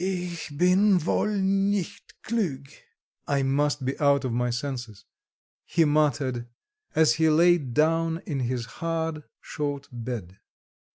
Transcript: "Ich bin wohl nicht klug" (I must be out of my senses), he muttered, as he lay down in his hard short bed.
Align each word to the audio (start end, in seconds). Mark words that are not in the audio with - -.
"Ich 0.03 0.51
bin 0.57 1.05
wohl 1.05 1.43
nicht 1.43 2.23
klug" 2.23 2.65
(I 3.27 3.43
must 3.43 3.85
be 3.85 3.99
out 3.99 4.25
of 4.25 4.31
my 4.33 4.49
senses), 4.49 5.05
he 5.63 5.85
muttered, 5.85 6.47
as 6.95 7.13
he 7.13 7.29
lay 7.29 7.59
down 7.59 8.19
in 8.25 8.39
his 8.39 8.65
hard 8.65 9.23
short 9.41 9.87
bed. 9.91 10.39